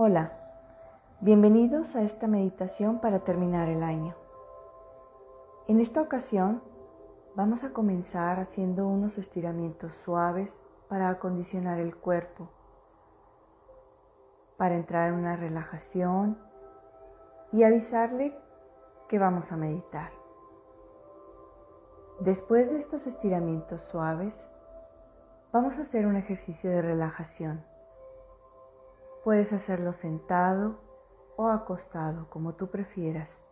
Hola, 0.00 0.30
bienvenidos 1.18 1.96
a 1.96 2.02
esta 2.02 2.28
meditación 2.28 3.00
para 3.00 3.24
terminar 3.24 3.68
el 3.68 3.82
año. 3.82 4.14
En 5.66 5.80
esta 5.80 6.00
ocasión 6.00 6.62
vamos 7.34 7.64
a 7.64 7.72
comenzar 7.72 8.38
haciendo 8.38 8.86
unos 8.86 9.18
estiramientos 9.18 9.92
suaves 10.04 10.56
para 10.88 11.08
acondicionar 11.08 11.80
el 11.80 11.96
cuerpo, 11.96 12.48
para 14.56 14.76
entrar 14.76 15.08
en 15.08 15.16
una 15.16 15.34
relajación 15.34 16.38
y 17.50 17.64
avisarle 17.64 18.38
que 19.08 19.18
vamos 19.18 19.50
a 19.50 19.56
meditar. 19.56 20.12
Después 22.20 22.70
de 22.70 22.78
estos 22.78 23.08
estiramientos 23.08 23.82
suaves, 23.82 24.46
vamos 25.50 25.76
a 25.78 25.80
hacer 25.80 26.06
un 26.06 26.14
ejercicio 26.14 26.70
de 26.70 26.82
relajación 26.82 27.64
Puedes 29.28 29.52
hacerlo 29.52 29.92
sentado 29.92 30.80
o 31.36 31.48
acostado, 31.48 32.30
como 32.30 32.54
tú 32.54 32.68
prefieras. 32.68 33.42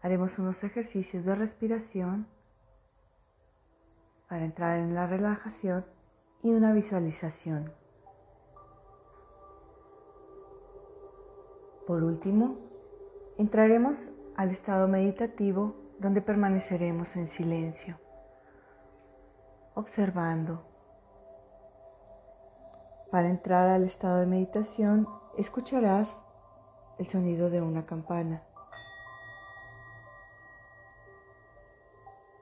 Haremos 0.00 0.38
unos 0.38 0.64
ejercicios 0.64 1.26
de 1.26 1.34
respiración 1.34 2.26
para 4.26 4.46
entrar 4.46 4.78
en 4.78 4.94
la 4.94 5.06
relajación 5.06 5.84
y 6.42 6.50
una 6.50 6.72
visualización. 6.72 7.70
Por 11.86 12.02
último, 12.02 12.56
entraremos 13.36 14.12
al 14.34 14.48
estado 14.50 14.88
meditativo 14.88 15.76
donde 15.98 16.22
permaneceremos 16.22 17.14
en 17.16 17.26
silencio, 17.26 17.98
observando 19.74 20.75
para 23.10 23.28
entrar 23.28 23.68
al 23.68 23.84
estado 23.84 24.18
de 24.18 24.26
meditación, 24.26 25.08
escucharás 25.36 26.20
el 26.98 27.06
sonido 27.06 27.50
de 27.50 27.62
una 27.62 27.86
campana. 27.86 28.42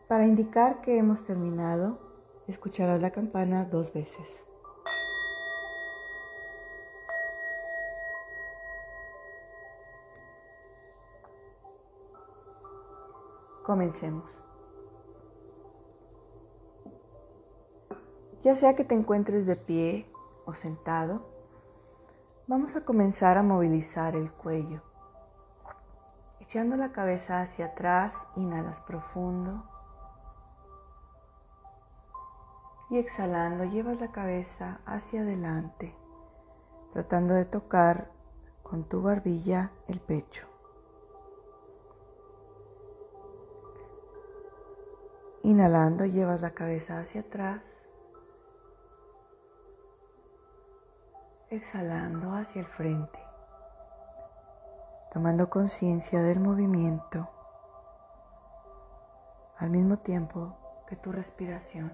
Para 0.08 0.26
indicar 0.26 0.80
que 0.80 0.98
hemos 0.98 1.24
terminado, 1.24 1.98
escucharás 2.46 3.00
la 3.00 3.10
campana 3.10 3.64
dos 3.64 3.92
veces. 3.92 4.44
Comencemos. 13.64 14.30
Ya 18.42 18.54
sea 18.56 18.76
que 18.76 18.84
te 18.84 18.94
encuentres 18.94 19.46
de 19.46 19.56
pie 19.56 20.06
o 20.46 20.54
sentado, 20.54 21.22
vamos 22.46 22.76
a 22.76 22.84
comenzar 22.84 23.38
a 23.38 23.42
movilizar 23.42 24.16
el 24.16 24.30
cuello. 24.32 24.82
Echando 26.40 26.76
la 26.76 26.92
cabeza 26.92 27.40
hacia 27.40 27.66
atrás, 27.66 28.26
inhalas 28.36 28.80
profundo. 28.82 29.64
Y 32.90 32.98
exhalando, 32.98 33.64
llevas 33.64 33.98
la 33.98 34.12
cabeza 34.12 34.80
hacia 34.84 35.22
adelante, 35.22 35.96
tratando 36.92 37.34
de 37.34 37.46
tocar 37.46 38.10
con 38.62 38.84
tu 38.84 39.02
barbilla 39.02 39.70
el 39.88 40.00
pecho. 40.00 40.46
Inhalando, 45.42 46.06
llevas 46.06 46.40
la 46.40 46.52
cabeza 46.52 46.98
hacia 46.98 47.22
atrás 47.22 47.83
exhalando 51.54 52.32
hacia 52.32 52.60
el 52.60 52.66
frente, 52.66 53.18
tomando 55.12 55.48
conciencia 55.48 56.20
del 56.20 56.40
movimiento 56.40 57.28
al 59.58 59.70
mismo 59.70 59.98
tiempo 59.98 60.56
que 60.88 60.96
tu 60.96 61.12
respiración. 61.12 61.92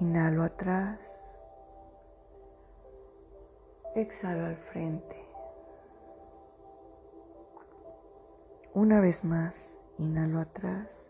Inhalo 0.00 0.42
atrás, 0.42 1.20
exhalo 3.94 4.46
al 4.46 4.56
frente. 4.56 5.23
Una 8.76 8.98
vez 8.98 9.22
más, 9.24 9.78
inhalo 9.98 10.40
atrás, 10.40 11.06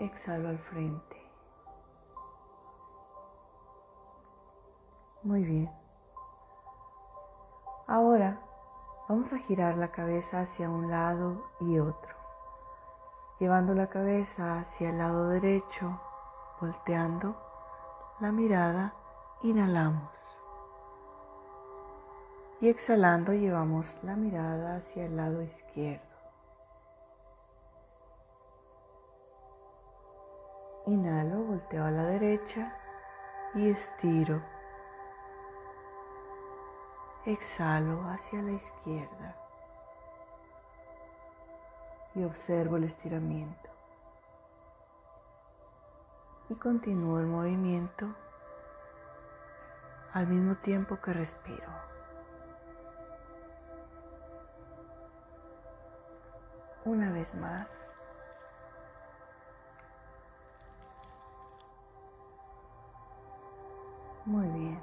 exhalo 0.00 0.48
al 0.48 0.58
frente. 0.58 1.16
Muy 5.22 5.44
bien. 5.44 5.70
Ahora 7.86 8.40
vamos 9.08 9.32
a 9.32 9.38
girar 9.38 9.78
la 9.78 9.92
cabeza 9.92 10.40
hacia 10.40 10.68
un 10.68 10.90
lado 10.90 11.52
y 11.60 11.78
otro, 11.78 12.16
llevando 13.38 13.74
la 13.74 13.88
cabeza 13.88 14.58
hacia 14.58 14.90
el 14.90 14.98
lado 14.98 15.28
derecho, 15.28 16.00
volteando 16.60 17.36
la 18.18 18.32
mirada, 18.32 18.92
inhalamos 19.44 20.15
y 22.60 22.68
exhalando 22.68 23.32
llevamos 23.32 23.98
la 24.02 24.16
mirada 24.16 24.76
hacia 24.76 25.04
el 25.04 25.16
lado 25.16 25.42
izquierdo. 25.42 26.04
Inhalo, 30.86 31.42
volteo 31.42 31.84
a 31.84 31.90
la 31.90 32.04
derecha 32.04 32.72
y 33.54 33.68
estiro. 33.68 34.40
Exhalo 37.26 38.02
hacia 38.08 38.40
la 38.40 38.52
izquierda 38.52 39.36
y 42.14 42.24
observo 42.24 42.76
el 42.76 42.84
estiramiento. 42.84 43.68
Y 46.48 46.54
continúo 46.54 47.18
el 47.18 47.26
movimiento 47.26 48.14
al 50.12 50.28
mismo 50.28 50.54
tiempo 50.56 51.00
que 51.00 51.12
respiro. 51.12 51.85
Una 56.86 57.10
vez 57.10 57.34
más. 57.34 57.66
Muy 64.24 64.46
bien. 64.48 64.80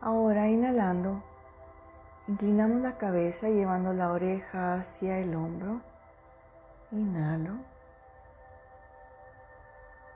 Ahora 0.00 0.48
inhalando, 0.48 1.22
inclinamos 2.26 2.82
la 2.82 2.98
cabeza 2.98 3.48
llevando 3.48 3.92
la 3.92 4.10
oreja 4.12 4.74
hacia 4.74 5.18
el 5.18 5.34
hombro. 5.34 5.80
Inhalo 6.90 7.54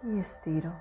y 0.03 0.19
estiro. 0.19 0.73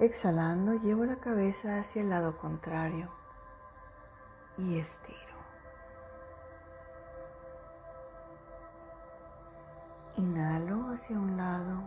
Exhalando, 0.00 0.74
llevo 0.74 1.04
la 1.04 1.16
cabeza 1.16 1.78
hacia 1.78 2.02
el 2.02 2.10
lado 2.10 2.36
contrario 2.38 3.08
y 4.58 4.78
estiro. 4.78 5.23
Inhalo 10.24 10.90
hacia 10.90 11.18
un 11.18 11.36
lado 11.36 11.82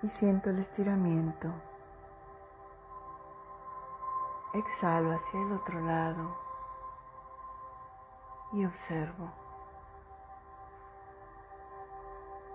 y 0.00 0.08
siento 0.08 0.48
el 0.48 0.58
estiramiento. 0.58 1.52
Exhalo 4.54 5.12
hacia 5.12 5.42
el 5.42 5.52
otro 5.52 5.78
lado 5.82 6.34
y 8.54 8.64
observo. 8.64 9.30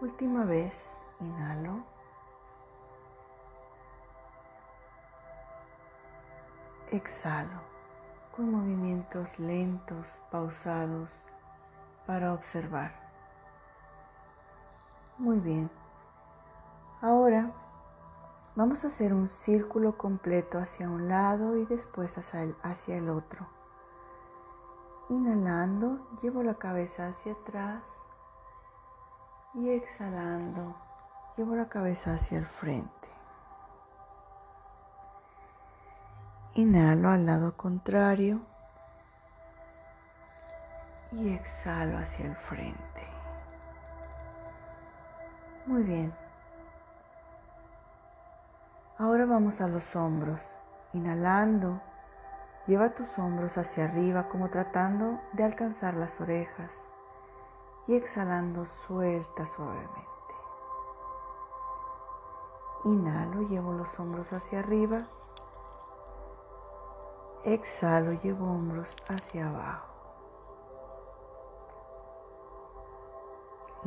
Última 0.01 0.43
vez, 0.43 1.03
inhalo. 1.19 1.83
Exhalo 6.89 7.61
con 8.35 8.51
movimientos 8.51 9.37
lentos, 9.37 10.07
pausados 10.31 11.11
para 12.07 12.33
observar. 12.33 12.93
Muy 15.17 15.39
bien. 15.39 15.69
Ahora 17.01 17.51
vamos 18.55 18.83
a 18.83 18.87
hacer 18.87 19.13
un 19.13 19.27
círculo 19.27 19.97
completo 19.97 20.57
hacia 20.57 20.89
un 20.89 21.09
lado 21.09 21.57
y 21.57 21.65
después 21.65 22.17
hacia 22.17 22.43
el, 22.43 22.55
hacia 22.63 22.97
el 22.97 23.09
otro. 23.09 23.45
Inhalando, 25.09 26.07
llevo 26.21 26.41
la 26.43 26.55
cabeza 26.55 27.07
hacia 27.07 27.33
atrás 27.33 27.83
y 29.53 29.69
exhalando, 29.69 30.75
llevo 31.37 31.55
la 31.55 31.67
cabeza 31.67 32.13
hacia 32.13 32.39
el 32.39 32.45
frente. 32.45 32.91
Inhalo 36.55 37.09
al 37.09 37.25
lado 37.25 37.55
contrario 37.55 38.41
y 41.11 41.33
exhalo 41.33 41.97
hacia 41.97 42.25
el 42.25 42.35
frente. 42.35 43.07
Muy 45.65 45.83
bien. 45.83 46.13
Ahora 48.97 49.25
vamos 49.25 49.61
a 49.61 49.67
los 49.67 49.95
hombros. 49.95 50.55
Inhalando, 50.93 51.81
lleva 52.65 52.95
tus 52.95 53.17
hombros 53.19 53.57
hacia 53.57 53.85
arriba 53.85 54.29
como 54.29 54.49
tratando 54.49 55.19
de 55.33 55.43
alcanzar 55.43 55.95
las 55.95 56.19
orejas 56.21 56.83
y 57.87 57.95
exhalando 57.95 58.65
suelta 58.65 59.45
suavemente. 59.45 60.07
Inhalo, 62.85 63.41
llevo 63.49 63.73
los 63.73 63.99
hombros 63.99 64.31
hacia 64.31 64.59
arriba 64.59 65.07
Exhalo, 67.47 68.11
llevo 68.11 68.45
hombros 68.51 68.93
hacia 69.07 69.47
abajo. 69.47 69.96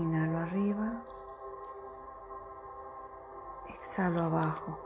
Inhalo 0.00 0.38
arriba. 0.38 0.92
Exhalo 3.68 4.22
abajo. 4.22 4.78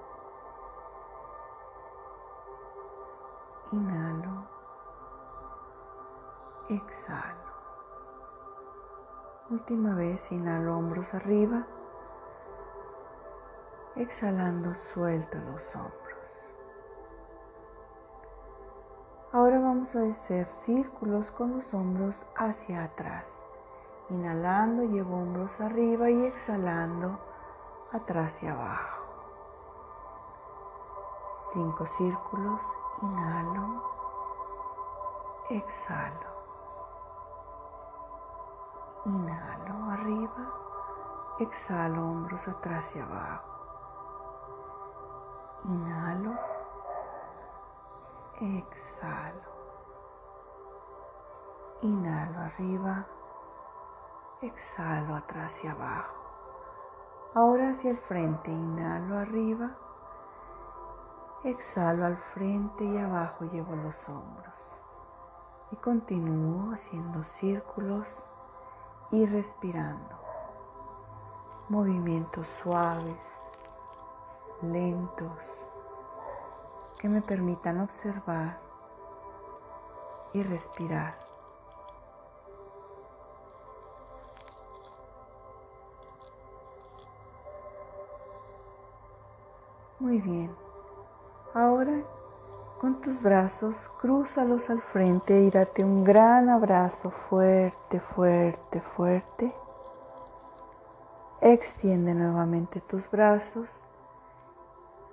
Inhalo. 3.70 4.48
Exhalo. 6.68 7.46
Última 9.50 9.94
vez, 9.94 10.32
inhalo 10.32 10.76
hombros 10.78 11.14
arriba. 11.14 11.64
Exhalando, 13.94 14.74
suelto 14.74 15.38
los 15.38 15.76
hombros. 15.76 16.48
Ahora 19.30 19.60
vamos 19.60 19.94
a 19.94 20.02
hacer 20.10 20.46
círculos 20.46 21.30
con 21.30 21.52
los 21.52 21.72
hombros 21.72 22.20
hacia 22.34 22.82
atrás. 22.82 23.43
Inhalando, 24.14 24.84
llevo 24.84 25.16
hombros 25.16 25.60
arriba 25.60 26.08
y 26.08 26.24
exhalando 26.26 27.18
atrás 27.92 28.42
y 28.42 28.46
abajo. 28.46 29.02
Cinco 31.52 31.86
círculos. 31.86 32.60
Inhalo. 33.02 33.82
Exhalo. 35.50 36.30
Inhalo 39.04 39.90
arriba. 39.90 40.52
Exhalo 41.40 42.02
hombros 42.02 42.46
atrás 42.46 42.94
y 42.94 43.00
abajo. 43.00 43.50
Inhalo 45.64 46.54
exhalo. 48.40 49.54
Inhalo 51.82 52.38
arriba, 52.38 53.06
exhalo 54.46 55.14
atrás 55.14 55.62
y 55.64 55.68
abajo. 55.68 56.14
Ahora 57.34 57.70
hacia 57.70 57.90
el 57.90 57.98
frente, 57.98 58.50
inhalo 58.50 59.18
arriba, 59.18 59.76
exhalo 61.42 62.06
al 62.06 62.16
frente 62.16 62.84
y 62.84 62.96
abajo 62.96 63.44
llevo 63.46 63.74
los 63.76 64.08
hombros. 64.08 64.54
Y 65.72 65.76
continúo 65.76 66.72
haciendo 66.72 67.24
círculos 67.24 68.06
y 69.10 69.26
respirando. 69.26 70.16
Movimientos 71.68 72.46
suaves, 72.62 73.42
lentos 74.62 75.38
que 76.98 77.08
me 77.08 77.20
permitan 77.20 77.80
observar 77.80 78.58
y 80.32 80.42
respirar. 80.42 81.23
Muy 90.04 90.20
bien. 90.20 90.54
Ahora 91.54 92.02
con 92.78 93.00
tus 93.00 93.22
brazos 93.22 93.90
crúzalos 94.02 94.68
al 94.68 94.82
frente 94.82 95.40
y 95.40 95.50
date 95.50 95.82
un 95.82 96.04
gran 96.04 96.50
abrazo 96.50 97.08
fuerte, 97.08 98.00
fuerte, 98.00 98.82
fuerte. 98.82 99.54
Extiende 101.40 102.12
nuevamente 102.12 102.82
tus 102.82 103.10
brazos 103.10 103.70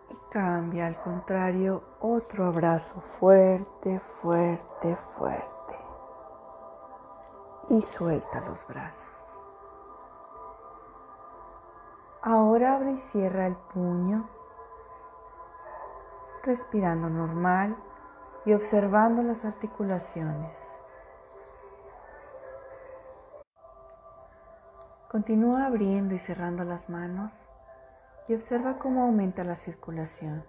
y 0.10 0.16
cambia 0.30 0.88
al 0.88 1.02
contrario 1.02 1.84
otro 2.02 2.48
abrazo 2.48 3.00
fuerte, 3.18 4.02
fuerte, 4.22 4.98
fuerte. 5.16 5.76
Y 7.70 7.82
suelta 7.82 8.42
los 8.42 8.68
brazos. 8.68 9.40
Ahora 12.22 12.76
abre 12.76 12.92
y 12.92 12.98
cierra 12.98 13.48
el 13.48 13.56
puño, 13.56 14.28
respirando 16.44 17.10
normal 17.10 17.76
y 18.46 18.54
observando 18.54 19.22
las 19.22 19.46
articulaciones. 19.46 20.58
Continúa 25.10 25.66
abriendo 25.66 26.16
y 26.16 26.20
cerrando 26.20 26.64
las 26.64 26.90
manos 26.90 27.34
y 28.28 28.34
observa 28.34 28.80
cómo 28.80 29.04
aumenta 29.04 29.44
la 29.44 29.56
circulación. 29.56 30.46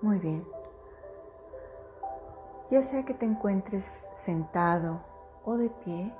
Muy 0.00 0.18
bien. 0.18 0.46
Ya 2.70 2.82
sea 2.82 3.04
que 3.04 3.14
te 3.14 3.26
encuentres 3.26 3.92
sentado 4.14 5.00
o 5.44 5.56
de 5.56 5.68
pie, 5.68 6.12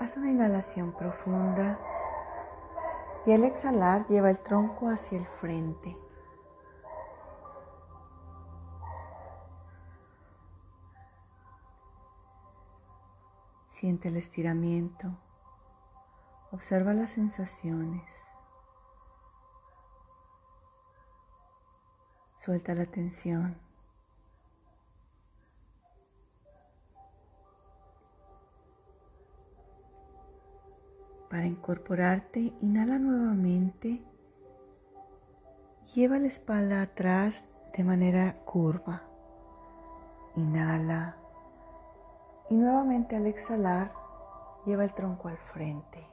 haz 0.00 0.16
una 0.16 0.30
inhalación 0.30 0.92
profunda 0.92 1.78
y 3.28 3.32
al 3.32 3.44
exhalar 3.44 4.06
lleva 4.08 4.30
el 4.30 4.38
tronco 4.38 4.88
hacia 4.88 5.18
el 5.18 5.26
frente. 5.26 5.94
Siente 13.66 14.08
el 14.08 14.16
estiramiento. 14.16 15.08
Observa 16.52 16.94
las 16.94 17.10
sensaciones. 17.10 18.02
Suelta 22.34 22.74
la 22.74 22.86
tensión. 22.86 23.67
Para 31.38 31.46
incorporarte, 31.46 32.52
inhala 32.62 32.98
nuevamente. 32.98 34.02
Lleva 35.94 36.18
la 36.18 36.26
espalda 36.26 36.82
atrás 36.82 37.44
de 37.76 37.84
manera 37.84 38.40
curva. 38.44 39.02
Inhala. 40.34 41.16
Y 42.50 42.56
nuevamente 42.56 43.14
al 43.14 43.28
exhalar, 43.28 43.92
lleva 44.66 44.82
el 44.82 44.92
tronco 44.94 45.28
al 45.28 45.38
frente. 45.38 46.04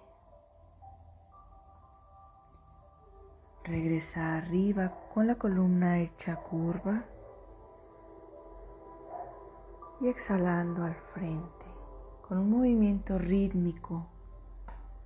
Regresa 3.64 4.38
arriba 4.38 4.94
con 5.12 5.26
la 5.26 5.40
columna 5.40 6.02
hecha 6.02 6.36
curva 6.36 7.04
y 10.02 10.08
exhalando 10.08 10.84
al 10.84 10.94
frente 11.16 11.66
con 12.22 12.38
un 12.38 12.52
movimiento 12.52 13.18
rítmico 13.18 14.12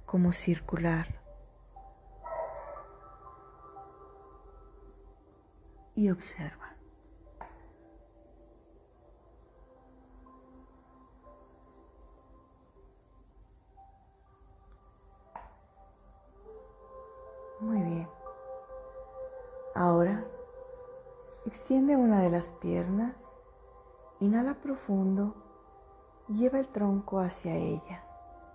como 0.10 0.34
circular. 0.34 1.06
Y 5.94 6.10
observa. 6.10 6.76
Muy 17.60 17.84
bien. 17.84 18.10
Ahora, 19.76 20.26
extiende 21.46 21.96
una 21.96 22.22
de 22.22 22.32
las 22.32 22.52
piernas, 22.54 23.32
inhala 24.20 24.56
profundo 24.56 25.36
lleva 26.30 26.58
el 26.58 26.68
tronco 26.68 27.20
hacia 27.20 27.56
ella. 27.56 28.09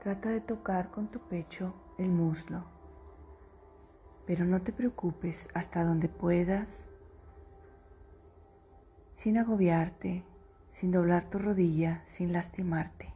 Trata 0.04 0.28
de 0.28 0.42
tocar 0.42 0.90
con 0.90 1.08
tu 1.08 1.18
pecho 1.18 1.73
el 1.96 2.11
muslo. 2.11 2.62
Pero 4.26 4.44
no 4.44 4.61
te 4.61 4.70
preocupes 4.70 5.49
hasta 5.54 5.82
donde 5.82 6.11
puedas, 6.11 6.84
sin 9.14 9.38
agobiarte, 9.38 10.23
sin 10.68 10.92
doblar 10.92 11.30
tu 11.30 11.38
rodilla, 11.38 12.02
sin 12.04 12.34
lastimarte. 12.34 13.14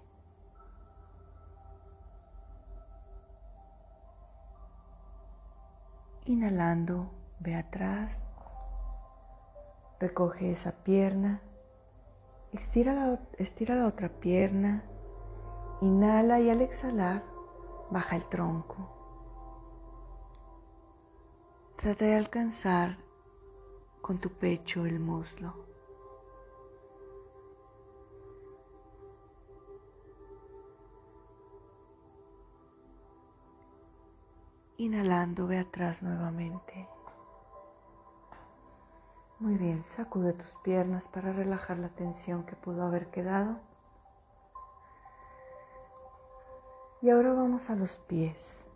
Inhalando, 6.25 7.11
ve 7.39 7.55
atrás, 7.55 8.23
recoge 10.01 10.53
esa 10.53 10.73
pierna, 10.85 11.43
estira 12.55 12.95
la, 12.95 13.21
estira 13.37 13.75
la 13.75 13.87
otra 13.87 14.09
pierna, 14.09 14.85
inhala 15.81 16.41
y 16.41 16.51
al 16.51 16.61
exhalar, 16.61 17.23
baja 17.91 18.17
el 18.17 18.25
tronco. 18.27 18.77
Trata 21.77 22.05
de 22.05 22.17
alcanzar 22.17 22.99
con 24.01 24.19
tu 24.19 24.31
pecho 24.31 24.85
el 24.85 24.99
muslo. 24.99 25.55
Inhalando, 34.79 35.47
ve 35.47 35.59
atrás 35.59 36.03
nuevamente. 36.03 36.89
Muy 39.41 39.57
bien, 39.57 39.83
sacude 39.83 40.33
tus 40.33 40.51
piernas 40.65 41.07
para 41.07 41.33
relajar 41.33 41.79
la 41.79 41.89
tensión 41.91 42.45
que 42.45 42.57
pudo 42.57 42.83
haber 42.83 43.11
quedado. 43.11 43.68
Y 47.01 47.11
ahora 47.11 47.33
vamos 47.33 47.71
a 47.71 47.77
los 47.77 47.99
pies. 47.99 48.67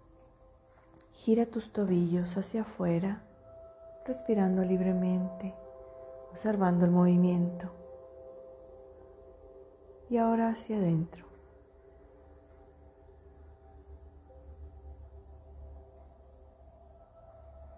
Gira 1.10 1.46
tus 1.46 1.72
tobillos 1.72 2.36
hacia 2.36 2.62
afuera, 2.62 3.24
respirando 4.06 4.62
libremente, 4.62 5.54
observando 6.30 6.84
el 6.84 6.92
movimiento. 6.92 7.72
Y 10.08 10.18
ahora 10.18 10.50
hacia 10.50 10.76
adentro. 10.76 11.26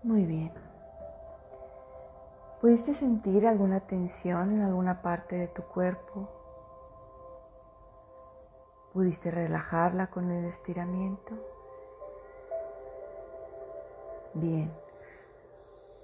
Muy 0.02 0.26
bien. 0.26 0.52
¿Pudiste 2.60 2.92
sentir 2.92 3.46
alguna 3.46 3.80
tensión 3.80 4.52
en 4.52 4.60
alguna 4.60 5.00
parte 5.00 5.36
de 5.36 5.48
tu 5.48 5.62
cuerpo? 5.62 6.43
¿Pudiste 8.94 9.32
relajarla 9.32 10.06
con 10.06 10.30
el 10.30 10.44
estiramiento? 10.44 11.34
Bien. 14.34 14.72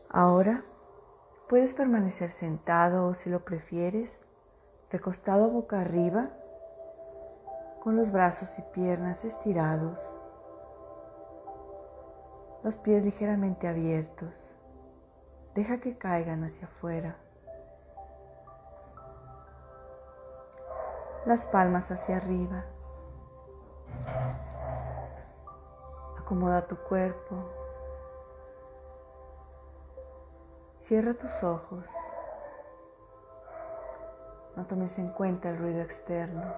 Ahora 0.08 0.64
puedes 1.48 1.72
permanecer 1.72 2.32
sentado 2.32 3.06
o 3.06 3.14
si 3.14 3.30
lo 3.30 3.44
prefieres, 3.44 4.20
recostado 4.90 5.48
boca 5.50 5.80
arriba, 5.80 6.30
con 7.80 7.94
los 7.94 8.10
brazos 8.10 8.58
y 8.58 8.62
piernas 8.74 9.24
estirados, 9.24 10.00
los 12.64 12.76
pies 12.76 13.04
ligeramente 13.04 13.68
abiertos. 13.68 14.52
Deja 15.54 15.78
que 15.78 15.96
caigan 15.96 16.42
hacia 16.42 16.66
afuera. 16.66 17.18
Las 21.24 21.46
palmas 21.46 21.92
hacia 21.92 22.16
arriba. 22.16 22.64
Acomoda 26.30 26.64
tu 26.64 26.76
cuerpo. 26.76 27.34
Cierra 30.78 31.12
tus 31.14 31.42
ojos. 31.42 31.84
No 34.54 34.64
tomes 34.64 34.96
en 35.00 35.08
cuenta 35.08 35.50
el 35.50 35.58
ruido 35.58 35.80
externo. 35.80 36.54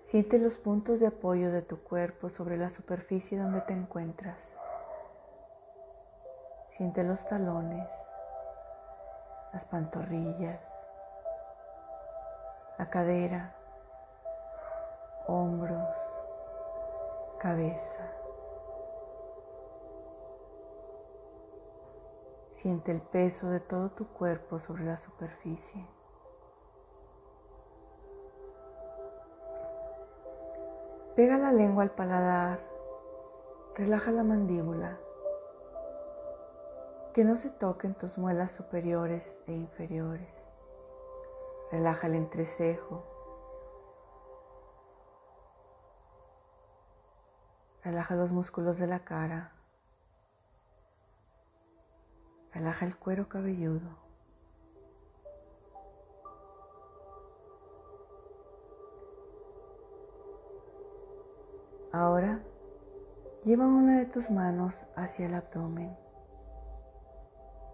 Siente 0.00 0.40
los 0.40 0.58
puntos 0.58 0.98
de 0.98 1.06
apoyo 1.06 1.52
de 1.52 1.62
tu 1.62 1.78
cuerpo 1.84 2.28
sobre 2.28 2.56
la 2.56 2.68
superficie 2.68 3.38
donde 3.38 3.60
te 3.60 3.74
encuentras. 3.74 4.56
Siente 6.66 7.04
los 7.04 7.24
talones, 7.28 7.88
las 9.52 9.64
pantorrillas, 9.66 10.60
la 12.76 12.90
cadera, 12.90 13.54
hombros, 15.28 15.94
cabeza. 17.38 18.12
Siente 22.50 22.90
el 22.90 23.00
peso 23.00 23.50
de 23.50 23.60
todo 23.60 23.90
tu 23.90 24.08
cuerpo 24.08 24.58
sobre 24.58 24.84
la 24.84 24.96
superficie. 24.96 25.86
Pega 31.14 31.36
la 31.36 31.52
lengua 31.52 31.82
al 31.82 31.90
paladar, 31.90 32.60
relaja 33.74 34.10
la 34.10 34.24
mandíbula, 34.24 34.98
que 37.12 37.24
no 37.24 37.36
se 37.36 37.50
toquen 37.50 37.94
tus 37.94 38.16
muelas 38.16 38.50
superiores 38.52 39.42
e 39.46 39.52
inferiores. 39.52 40.48
Relaja 41.70 42.06
el 42.06 42.14
entrecejo, 42.14 43.17
Relaja 47.88 48.16
los 48.16 48.32
músculos 48.32 48.76
de 48.76 48.86
la 48.86 48.98
cara. 48.98 49.50
Relaja 52.52 52.84
el 52.84 52.94
cuero 52.94 53.30
cabelludo. 53.30 53.88
Ahora 61.90 62.42
lleva 63.44 63.66
una 63.66 64.00
de 64.00 64.04
tus 64.04 64.30
manos 64.30 64.86
hacia 64.94 65.24
el 65.24 65.32
abdomen 65.32 65.96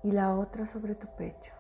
y 0.04 0.12
la 0.12 0.37
otra 0.38 0.64
sobre 0.64 0.94
tu 0.94 1.09
pecho. 1.16 1.52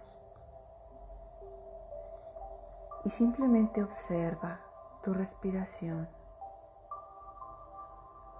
Y 3.04 3.10
simplemente 3.10 3.82
observa 3.82 4.60
tu 5.02 5.12
respiración. 5.12 6.08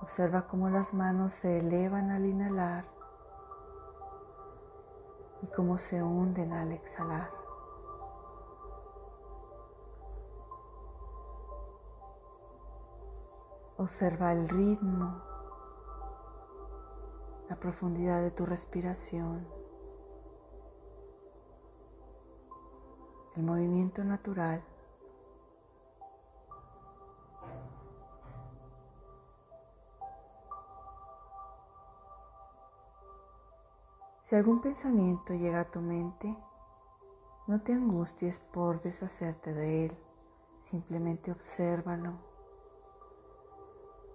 Observa 0.05 0.47
cómo 0.47 0.69
las 0.69 0.93
manos 0.93 1.33
se 1.33 1.61
elevan 1.61 2.11
al 2.11 2.27
inhalar 2.27 2.85
y 5.41 5.47
cómo 5.47 5.79
se 5.79 6.03
hunden 6.03 6.53
al 6.53 6.73
exhalar. 6.73 7.31
Observa 13.79 14.33
el 14.33 14.47
ritmo, 14.47 15.23
la 17.49 17.57
profundidad 17.57 18.21
de 18.21 18.31
tu 18.31 18.45
respiración, 18.45 19.49
el 23.37 23.43
movimiento 23.43 24.05
natural. 24.05 24.63
Si 34.35 34.39
algún 34.39 34.61
pensamiento 34.61 35.33
llega 35.33 35.61
a 35.61 35.71
tu 35.71 35.81
mente, 35.81 36.37
no 37.47 37.61
te 37.61 37.73
angusties 37.73 38.41
por 38.41 38.83
deshacerte 38.83 39.55
de 39.55 39.85
él, 39.85 39.93
simplemente 40.61 41.31
obsérvalo. 41.31 42.15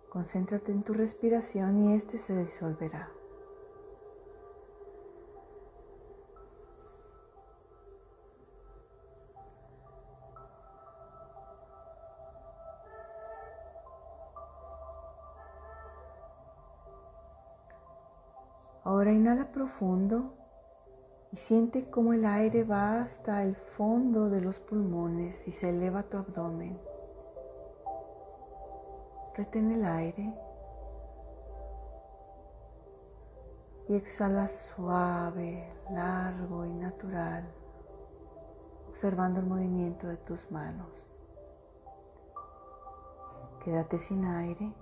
Concéntrate 0.10 0.74
en 0.74 0.84
tu 0.84 0.94
respiración 0.94 1.86
y 1.86 1.94
éste 1.94 2.18
se 2.18 2.36
disolverá. 2.36 3.10
Ahora 19.00 19.14
inhala 19.14 19.46
profundo 19.54 20.34
y 21.32 21.38
siente 21.38 21.90
cómo 21.90 22.12
el 22.12 22.26
aire 22.26 22.66
va 22.66 23.02
hasta 23.02 23.44
el 23.44 23.56
fondo 23.56 24.30
de 24.30 24.42
los 24.42 24.60
pulmones 24.60 25.48
y 25.48 25.52
se 25.52 25.70
eleva 25.70 26.04
tu 26.04 26.18
abdomen. 26.18 26.78
Retén 29.38 29.72
el 29.72 29.86
aire 29.86 30.34
y 33.88 33.96
exhala 33.96 34.50
suave, 34.50 35.72
largo 35.92 36.66
y 36.66 36.74
natural, 36.74 37.46
observando 38.90 39.40
el 39.40 39.46
movimiento 39.46 40.08
de 40.08 40.18
tus 40.18 40.52
manos. 40.52 41.16
Quédate 43.64 43.98
sin 43.98 44.26
aire. 44.26 44.74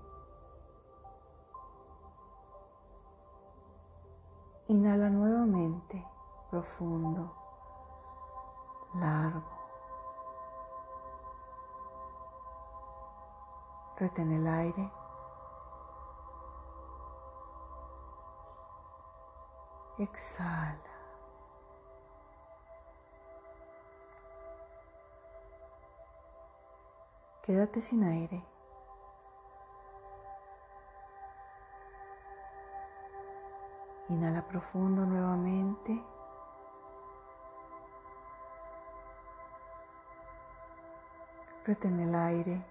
Inhala 4.69 5.09
nuevamente, 5.09 6.05
profundo, 6.49 7.33
largo. 8.95 9.57
Retén 13.95 14.31
el 14.33 14.45
aire. 14.45 14.91
Exhala. 19.99 20.77
Quédate 27.41 27.79
sin 27.81 28.03
aire. 28.03 28.56
Inhala 34.09 34.41
profundo 34.47 35.05
nuevamente. 35.05 36.01
Retén 41.65 41.99
el 41.99 42.15
aire. 42.15 42.65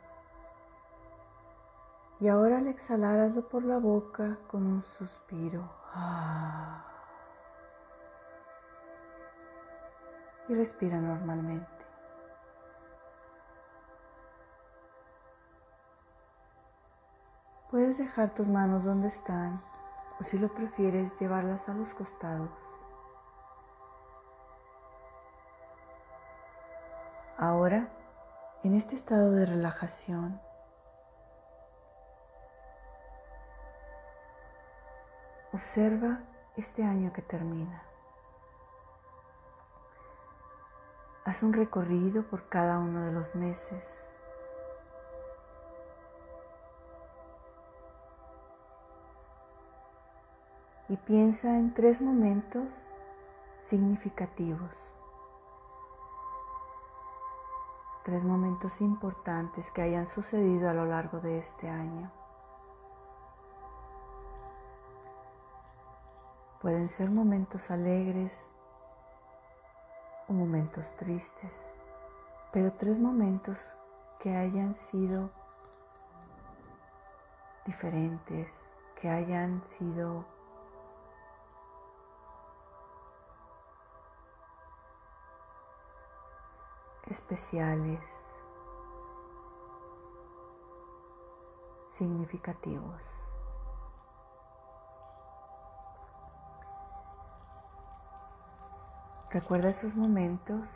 Y 2.21 2.29
ahora 2.29 2.57
al 2.57 2.67
exhalar 2.69 3.21
hazlo 3.21 3.47
por 3.47 3.63
la 3.63 3.77
boca 3.79 4.39
con 4.47 4.67
un 4.67 4.83
suspiro. 4.83 5.69
Ah. 5.93 6.83
Y 10.49 10.55
respira 10.55 10.99
normalmente. 10.99 11.69
Puedes 17.71 17.99
dejar 17.99 18.33
tus 18.35 18.47
manos 18.47 18.85
donde 18.85 19.09
están 19.09 19.61
o 20.21 20.25
si 20.25 20.39
lo 20.39 20.49
prefieres 20.49 21.19
llevarlas 21.21 21.69
a 21.69 21.75
los 21.75 21.93
costados. 21.95 22.51
Ahora, 27.39 27.89
en 28.63 28.75
este 28.75 28.97
estado 28.97 29.33
de 29.33 29.45
relajación, 29.45 30.41
observa 35.53 36.21
este 36.57 36.83
año 36.83 37.13
que 37.13 37.21
termina. 37.21 37.83
Haz 41.27 41.43
un 41.43 41.53
recorrido 41.53 42.23
por 42.23 42.49
cada 42.49 42.79
uno 42.79 43.05
de 43.05 43.13
los 43.13 43.35
meses. 43.35 44.06
Y 50.89 50.97
piensa 50.97 51.59
en 51.59 51.75
tres 51.75 52.01
momentos 52.01 52.69
significativos, 53.59 54.71
tres 58.05 58.23
momentos 58.23 58.81
importantes 58.81 59.71
que 59.73 59.83
hayan 59.83 60.07
sucedido 60.07 60.71
a 60.71 60.75
lo 60.75 60.87
largo 60.87 61.19
de 61.19 61.39
este 61.39 61.69
año. 61.69 62.13
Pueden 66.61 66.89
ser 66.89 67.11
momentos 67.11 67.71
alegres 67.71 68.45
o 70.29 70.33
momentos 70.33 70.95
tristes, 70.97 71.69
pero 72.53 72.73
tres 72.73 72.99
momentos 73.01 73.59
que 74.21 74.37
hayan 74.37 74.75
sido 74.75 75.31
diferentes, 77.65 78.49
que 79.01 79.09
hayan 79.09 79.63
sido 79.65 80.36
especiales, 87.07 88.01
significativos. 91.89 93.03
Recuerda 99.31 99.69
esos 99.69 99.95
momentos, 99.95 100.67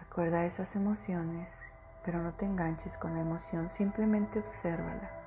recuerda 0.00 0.44
esas 0.44 0.76
emociones, 0.76 1.60
pero 2.04 2.22
no 2.22 2.34
te 2.34 2.44
enganches 2.44 2.96
con 2.98 3.14
la 3.14 3.20
emoción, 3.20 3.70
simplemente 3.70 4.38
obsérvala. 4.38 5.25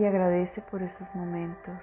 Y 0.00 0.06
agradece 0.06 0.62
por 0.62 0.82
esos 0.82 1.14
momentos. 1.14 1.76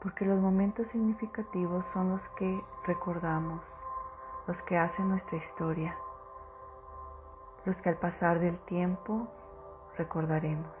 Porque 0.00 0.24
los 0.24 0.38
momentos 0.38 0.88
significativos 0.88 1.86
son 1.86 2.10
los 2.10 2.28
que 2.30 2.62
recordamos, 2.86 3.64
los 4.46 4.62
que 4.62 4.78
hacen 4.78 5.08
nuestra 5.08 5.36
historia, 5.36 5.96
los 7.64 7.82
que 7.82 7.88
al 7.88 7.96
pasar 7.96 8.38
del 8.38 8.60
tiempo 8.60 9.26
recordaremos. 9.98 10.72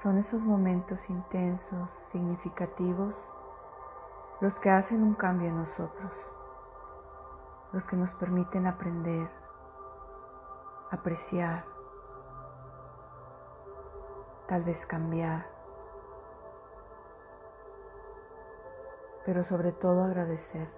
Son 0.00 0.16
esos 0.16 0.44
momentos 0.44 1.10
intensos, 1.10 1.90
significativos, 1.90 3.26
los 4.40 4.60
que 4.60 4.70
hacen 4.70 5.02
un 5.02 5.14
cambio 5.14 5.48
en 5.48 5.56
nosotros 5.56 6.12
los 7.76 7.86
que 7.86 7.94
nos 7.94 8.14
permiten 8.14 8.66
aprender, 8.66 9.28
apreciar, 10.90 11.66
tal 14.48 14.64
vez 14.64 14.86
cambiar, 14.86 15.46
pero 19.26 19.44
sobre 19.44 19.72
todo 19.72 20.04
agradecer. 20.04 20.70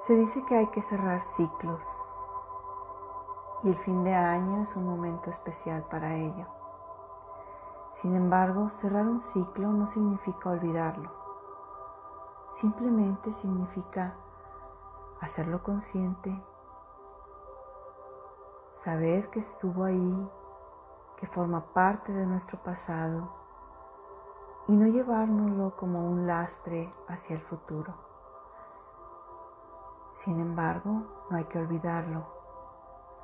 Se 0.00 0.14
dice 0.14 0.44
que 0.44 0.56
hay 0.56 0.66
que 0.66 0.82
cerrar 0.82 1.22
ciclos 1.22 1.82
y 3.62 3.70
el 3.70 3.76
fin 3.76 4.04
de 4.04 4.14
año 4.14 4.62
es 4.62 4.76
un 4.76 4.84
momento 4.84 5.30
especial 5.30 5.82
para 5.84 6.14
ello. 6.14 6.46
Sin 7.90 8.14
embargo, 8.14 8.68
cerrar 8.68 9.06
un 9.06 9.18
ciclo 9.18 9.68
no 9.68 9.86
significa 9.86 10.50
olvidarlo, 10.50 11.10
simplemente 12.52 13.32
significa 13.32 14.14
hacerlo 15.20 15.62
consciente, 15.62 16.40
saber 18.68 19.30
que 19.30 19.40
estuvo 19.40 19.84
ahí, 19.84 20.30
que 21.16 21.26
forma 21.26 21.60
parte 21.72 22.12
de 22.12 22.26
nuestro 22.26 22.58
pasado 22.62 23.28
y 24.68 24.76
no 24.76 24.86
llevárnoslo 24.86 25.74
como 25.76 26.08
un 26.08 26.26
lastre 26.26 26.94
hacia 27.08 27.34
el 27.34 27.42
futuro. 27.42 27.94
Sin 30.12 30.38
embargo, 30.38 31.02
no 31.30 31.36
hay 31.36 31.44
que 31.44 31.58
olvidarlo 31.58 32.37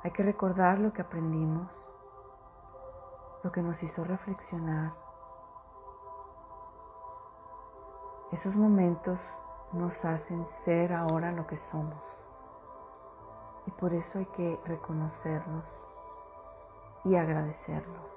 hay 0.05 0.11
que 0.11 0.21
recordar 0.21 0.77
lo 0.77 0.93
que 0.93 1.01
aprendimos, 1.01 1.83
lo 3.43 3.51
que 3.51 3.63
nos 3.63 3.81
hizo 3.81 4.03
reflexionar. 4.03 4.93
Esos 8.31 8.55
momentos 8.55 9.19
nos 9.71 10.05
hacen 10.05 10.45
ser 10.45 10.93
ahora 10.93 11.31
lo 11.31 11.47
que 11.47 11.57
somos. 11.57 12.03
Y 13.65 13.71
por 13.71 13.95
eso 13.95 14.19
hay 14.19 14.27
que 14.27 14.61
reconocerlos 14.63 15.65
y 17.03 17.15
agradecerlos. 17.15 18.15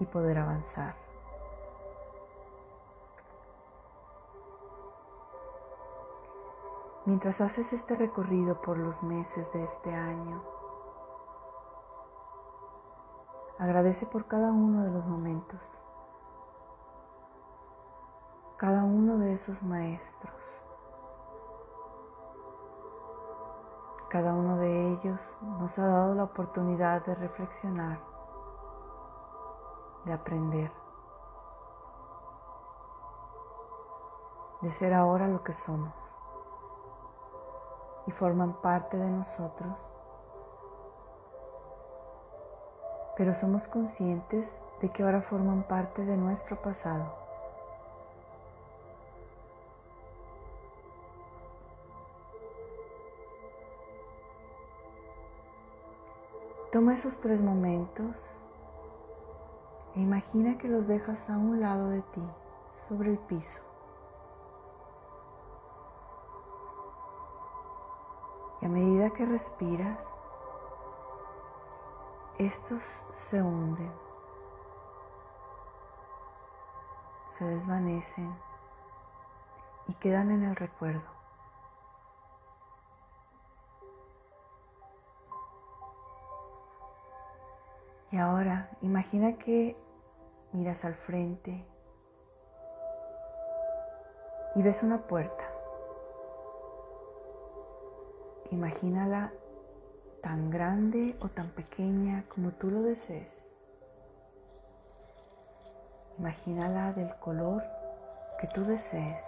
Y 0.00 0.06
poder 0.06 0.38
avanzar. 0.38 1.03
Mientras 7.06 7.42
haces 7.42 7.74
este 7.74 7.96
recorrido 7.96 8.62
por 8.62 8.78
los 8.78 9.02
meses 9.02 9.52
de 9.52 9.62
este 9.62 9.94
año, 9.94 10.42
agradece 13.58 14.06
por 14.06 14.26
cada 14.26 14.50
uno 14.50 14.84
de 14.84 14.90
los 14.90 15.04
momentos, 15.04 15.60
cada 18.56 18.84
uno 18.84 19.18
de 19.18 19.34
esos 19.34 19.62
maestros. 19.62 20.32
Cada 24.08 24.32
uno 24.32 24.56
de 24.56 24.92
ellos 24.92 25.20
nos 25.42 25.78
ha 25.78 25.86
dado 25.86 26.14
la 26.14 26.24
oportunidad 26.24 27.04
de 27.04 27.16
reflexionar, 27.16 27.98
de 30.06 30.12
aprender, 30.14 30.72
de 34.62 34.72
ser 34.72 34.94
ahora 34.94 35.28
lo 35.28 35.42
que 35.42 35.52
somos 35.52 36.13
y 38.06 38.10
forman 38.10 38.60
parte 38.60 38.96
de 38.96 39.10
nosotros. 39.10 39.78
Pero 43.16 43.32
somos 43.34 43.66
conscientes 43.66 44.58
de 44.80 44.90
que 44.90 45.02
ahora 45.02 45.22
forman 45.22 45.62
parte 45.62 46.04
de 46.04 46.16
nuestro 46.16 46.60
pasado. 46.60 47.24
Toma 56.72 56.94
esos 56.94 57.18
tres 57.18 57.40
momentos 57.40 58.20
e 59.94 60.00
imagina 60.00 60.58
que 60.58 60.66
los 60.66 60.88
dejas 60.88 61.30
a 61.30 61.38
un 61.38 61.60
lado 61.60 61.88
de 61.88 62.02
ti, 62.02 62.22
sobre 62.88 63.12
el 63.12 63.18
piso. 63.18 63.63
Y 68.64 68.66
a 68.66 68.70
medida 68.70 69.10
que 69.10 69.26
respiras, 69.26 70.18
estos 72.38 72.82
se 73.12 73.42
hunden, 73.42 73.92
se 77.36 77.44
desvanecen 77.44 78.34
y 79.86 79.92
quedan 79.92 80.30
en 80.30 80.44
el 80.44 80.56
recuerdo. 80.56 81.02
Y 88.12 88.16
ahora 88.16 88.70
imagina 88.80 89.36
que 89.36 89.76
miras 90.52 90.86
al 90.86 90.94
frente 90.94 91.66
y 94.54 94.62
ves 94.62 94.82
una 94.82 95.02
puerta. 95.02 95.53
Imagínala 98.54 99.32
tan 100.22 100.48
grande 100.48 101.16
o 101.20 101.28
tan 101.28 101.50
pequeña 101.50 102.24
como 102.28 102.52
tú 102.52 102.70
lo 102.70 102.82
desees. 102.82 103.52
Imagínala 106.20 106.92
del 106.92 107.12
color 107.18 107.64
que 108.38 108.46
tú 108.46 108.62
desees. 108.64 109.24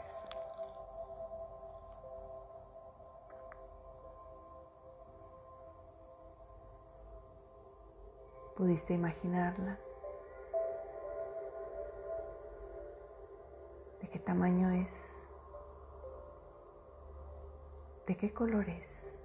¿Pudiste 8.57 8.95
imaginarla? 8.95 9.77
¿De 14.01 14.09
qué 14.09 14.21
tamaño 14.21 14.71
es? 14.71 15.11
¿De 18.07 18.17
qué 18.17 18.33
color 18.33 18.69
es? 18.69 19.16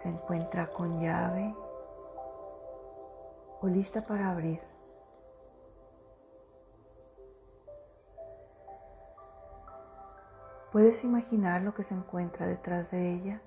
¿Se 0.00 0.08
encuentra 0.08 0.72
con 0.72 0.98
llave 0.98 1.54
o 3.60 3.68
lista 3.68 4.00
para 4.06 4.30
abrir? 4.30 4.58
¿Puedes 10.72 11.04
imaginar 11.04 11.60
lo 11.60 11.74
que 11.74 11.82
se 11.82 11.92
encuentra 11.92 12.46
detrás 12.46 12.90
de 12.90 13.12
ella? 13.12 13.42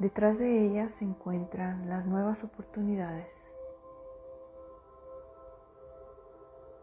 Detrás 0.00 0.40
de 0.40 0.66
ella 0.66 0.88
se 0.88 1.04
encuentran 1.04 1.88
las 1.88 2.06
nuevas 2.06 2.42
oportunidades. 2.42 3.32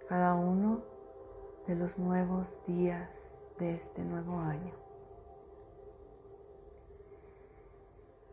Cada 0.08 0.36
uno 0.36 0.84
de 1.68 1.76
los 1.76 2.00
nuevos 2.00 2.48
días 2.66 3.33
de 3.60 3.76
este 3.76 4.04
nuevo 4.04 4.40
año. 4.40 4.74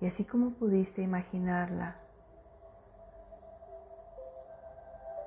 Y 0.01 0.07
así 0.07 0.25
como 0.25 0.53
pudiste 0.53 1.03
imaginarla, 1.03 1.97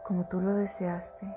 como 0.03 0.27
tú 0.27 0.41
lo 0.41 0.56
deseaste, 0.56 1.27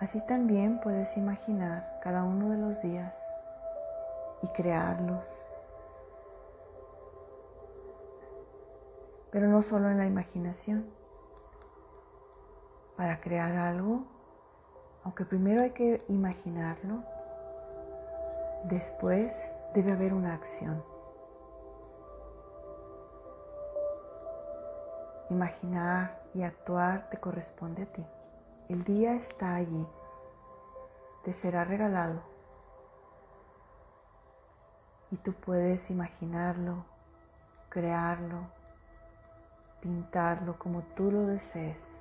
así 0.00 0.20
también 0.26 0.80
puedes 0.80 1.16
imaginar 1.16 2.00
cada 2.02 2.24
uno 2.24 2.50
de 2.50 2.58
los 2.58 2.82
días 2.82 3.24
y 4.42 4.48
crearlos. 4.48 5.26
Pero 9.30 9.46
no 9.46 9.62
solo 9.62 9.90
en 9.90 9.98
la 9.98 10.06
imaginación. 10.06 10.90
Para 12.96 13.20
crear 13.20 13.52
algo, 13.52 14.17
aunque 15.04 15.24
primero 15.24 15.62
hay 15.62 15.70
que 15.70 16.04
imaginarlo, 16.08 17.02
después 18.64 19.52
debe 19.74 19.92
haber 19.92 20.14
una 20.14 20.34
acción. 20.34 20.82
Imaginar 25.30 26.22
y 26.34 26.42
actuar 26.42 27.08
te 27.10 27.18
corresponde 27.18 27.82
a 27.82 27.86
ti. 27.86 28.04
El 28.68 28.84
día 28.84 29.14
está 29.14 29.54
allí, 29.54 29.86
te 31.24 31.32
será 31.32 31.64
regalado 31.64 32.20
y 35.10 35.16
tú 35.16 35.32
puedes 35.32 35.90
imaginarlo, 35.90 36.84
crearlo, 37.68 38.48
pintarlo 39.80 40.58
como 40.58 40.82
tú 40.94 41.10
lo 41.10 41.26
desees. 41.26 41.97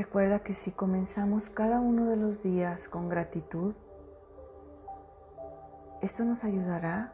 Recuerda 0.00 0.38
que 0.38 0.54
si 0.54 0.70
comenzamos 0.70 1.50
cada 1.50 1.78
uno 1.78 2.06
de 2.06 2.16
los 2.16 2.42
días 2.42 2.88
con 2.88 3.10
gratitud, 3.10 3.74
esto 6.00 6.24
nos 6.24 6.42
ayudará 6.42 7.12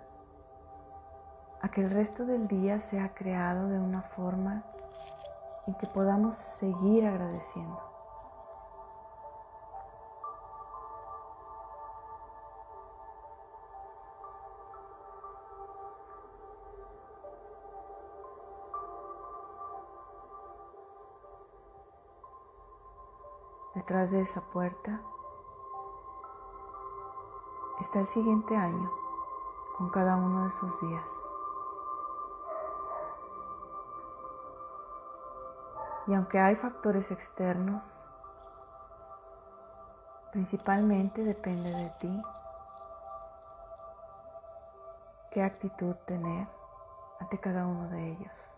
a 1.60 1.68
que 1.68 1.80
el 1.80 1.90
resto 1.90 2.24
del 2.24 2.46
día 2.46 2.78
sea 2.78 3.12
creado 3.12 3.68
de 3.70 3.80
una 3.80 4.02
forma 4.02 4.62
en 5.66 5.74
que 5.74 5.88
podamos 5.88 6.36
seguir 6.36 7.04
agradeciendo. 7.06 7.85
Detrás 23.76 24.10
de 24.10 24.22
esa 24.22 24.40
puerta 24.40 25.02
está 27.78 28.00
el 28.00 28.06
siguiente 28.06 28.56
año 28.56 28.90
con 29.76 29.90
cada 29.90 30.16
uno 30.16 30.44
de 30.44 30.50
sus 30.50 30.80
días. 30.80 31.30
Y 36.06 36.14
aunque 36.14 36.40
hay 36.40 36.56
factores 36.56 37.10
externos, 37.10 37.82
principalmente 40.32 41.22
depende 41.22 41.68
de 41.68 41.90
ti 42.00 42.22
qué 45.32 45.42
actitud 45.42 45.94
tener 46.06 46.48
ante 47.20 47.38
cada 47.38 47.66
uno 47.66 47.90
de 47.90 48.12
ellos. 48.12 48.55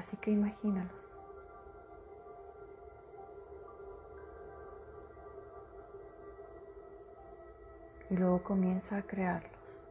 Así 0.00 0.16
que 0.16 0.30
imagínalos. 0.30 1.08
Y 8.08 8.16
luego 8.16 8.42
comienza 8.42 8.96
a 8.96 9.02
crearlos. 9.02 9.82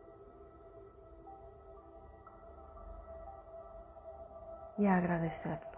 Y 4.80 4.88
a 4.88 4.98
agradecerlos. 4.98 5.69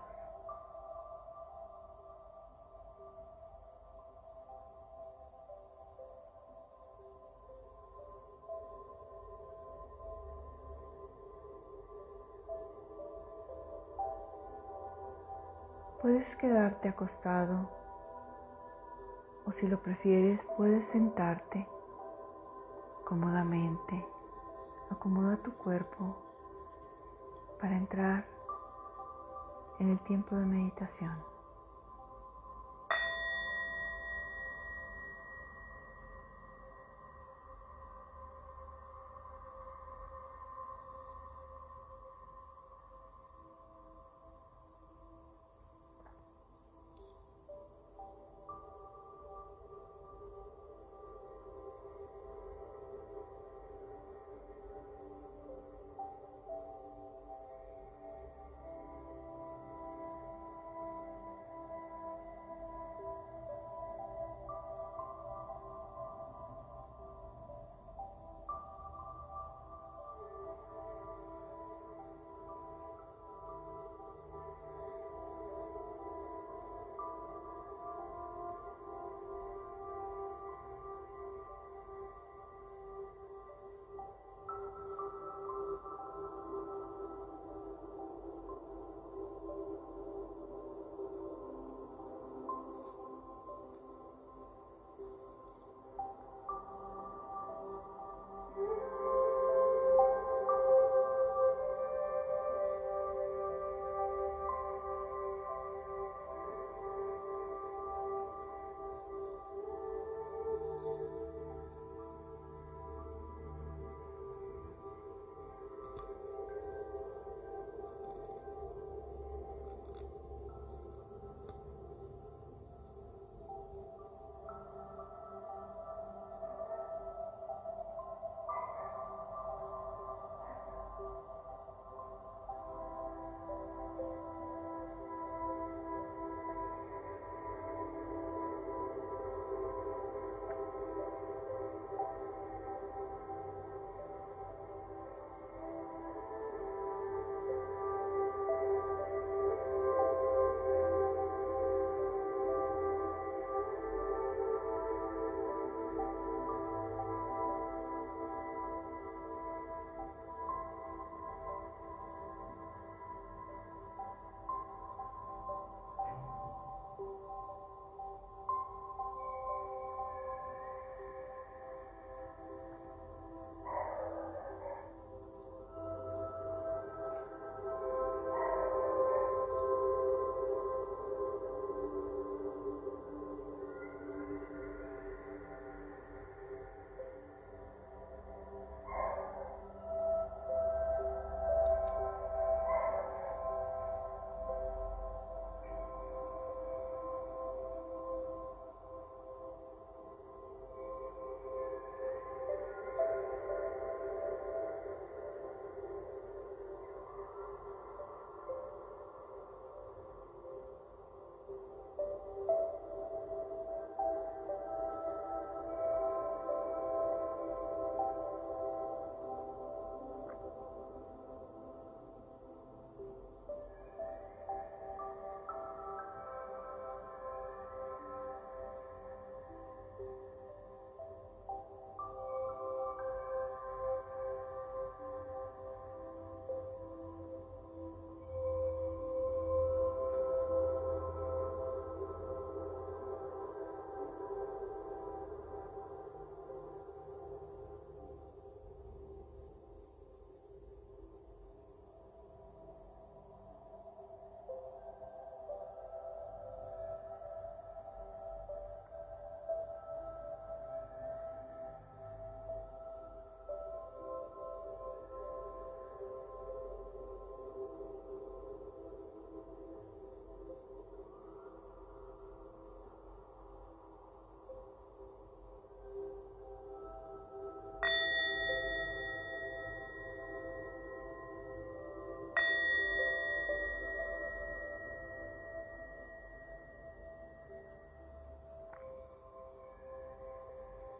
Puedes 16.11 16.35
quedarte 16.35 16.89
acostado 16.89 17.69
o 19.45 19.51
si 19.53 19.65
lo 19.65 19.81
prefieres 19.81 20.45
puedes 20.57 20.83
sentarte 20.83 21.65
cómodamente. 23.05 24.05
Acomoda 24.89 25.37
tu 25.37 25.53
cuerpo 25.53 26.17
para 27.61 27.77
entrar 27.77 28.27
en 29.79 29.87
el 29.87 30.01
tiempo 30.01 30.35
de 30.35 30.45
meditación. 30.45 31.30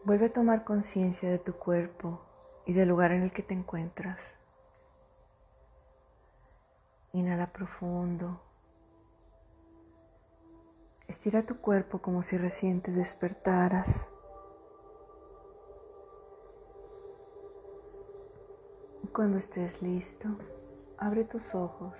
Vuelve 0.04 0.26
a 0.26 0.32
tomar 0.32 0.64
conciencia 0.64 1.30
de 1.30 1.38
tu 1.38 1.52
cuerpo 1.52 2.20
y 2.66 2.72
del 2.72 2.88
lugar 2.88 3.12
en 3.12 3.22
el 3.22 3.30
que 3.30 3.44
te 3.44 3.54
encuentras. 3.54 4.36
Inhala 7.12 7.52
profundo. 7.52 8.40
Estira 11.06 11.44
tu 11.44 11.58
cuerpo 11.58 12.00
como 12.00 12.24
si 12.24 12.36
recién 12.36 12.80
te 12.80 12.90
despertaras. 12.90 14.08
Cuando 19.12 19.36
estés 19.36 19.82
listo, 19.82 20.28
abre 20.98 21.24
tus 21.24 21.54
ojos 21.54 21.96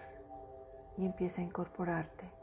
y 0.96 1.06
empieza 1.06 1.40
a 1.40 1.44
incorporarte. 1.44 2.41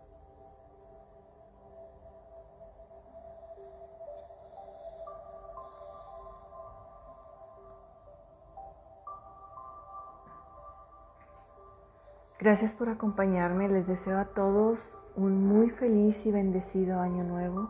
Gracias 12.50 12.74
por 12.74 12.90
acompañarme. 12.90 13.70
Les 13.70 13.86
deseo 13.86 14.18
a 14.18 14.26
todos 14.26 14.80
un 15.16 15.46
muy 15.46 15.70
feliz 15.70 16.26
y 16.26 16.32
bendecido 16.32 17.00
año 17.00 17.24
nuevo. 17.24 17.70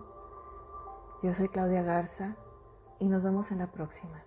Yo 1.21 1.33
soy 1.33 1.49
Claudia 1.49 1.83
Garza 1.83 2.37
y 2.97 3.09
nos 3.09 3.21
vemos 3.21 3.51
en 3.51 3.57
la 3.57 3.73
próxima. 3.73 4.23